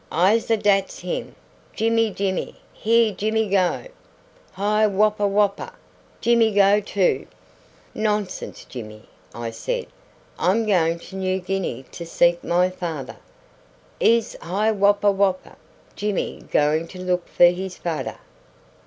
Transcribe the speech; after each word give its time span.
"Iss, 0.11 0.47
dat's 0.47 0.97
him, 1.01 1.35
Jimmy, 1.75 2.09
Jimmy, 2.09 2.55
here 2.73 3.11
Jimmy 3.13 3.47
go. 3.47 3.85
Hi 4.53 4.87
wup 4.87 5.19
wup 5.19 5.29
wup, 5.59 5.75
Jimmy 6.21 6.51
go 6.51 6.79
too." 6.79 7.27
"Nonsense, 7.93 8.65
Jimmy!" 8.65 9.07
I 9.35 9.51
said; 9.51 9.85
"I'm 10.39 10.65
going 10.65 10.97
to 11.01 11.15
New 11.17 11.39
Guinea 11.39 11.85
to 11.91 12.03
seek 12.07 12.43
my 12.43 12.71
father." 12.71 13.17
"Iss. 13.99 14.35
Hi 14.41 14.71
wup 14.71 15.03
wup 15.03 15.15
wup, 15.17 15.57
Jimmy 15.95 16.45
going 16.51 16.87
to 16.87 16.99
look 16.99 17.27
for 17.27 17.45
his 17.45 17.77
fader." 17.77 18.17